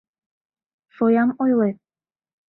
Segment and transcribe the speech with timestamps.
[0.95, 1.77] Шоям ойлет...